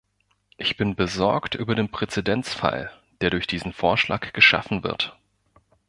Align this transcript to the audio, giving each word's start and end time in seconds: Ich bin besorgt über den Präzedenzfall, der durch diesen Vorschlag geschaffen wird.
Ich 0.57 0.77
bin 0.77 0.95
besorgt 0.95 1.53
über 1.53 1.75
den 1.75 1.91
Präzedenzfall, 1.91 2.89
der 3.21 3.29
durch 3.29 3.45
diesen 3.45 3.71
Vorschlag 3.71 4.33
geschaffen 4.33 4.81
wird. 4.83 5.15